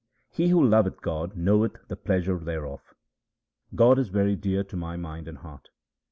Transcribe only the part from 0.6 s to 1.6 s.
loveth God